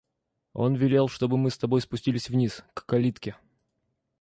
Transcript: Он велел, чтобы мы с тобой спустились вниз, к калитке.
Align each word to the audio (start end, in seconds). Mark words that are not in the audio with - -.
Он 0.53 0.73
велел, 0.73 1.07
чтобы 1.09 1.37
мы 1.37 1.51
с 1.51 1.59
тобой 1.59 1.79
спустились 1.81 2.27
вниз, 2.27 2.63
к 2.73 2.87
калитке. 2.87 3.35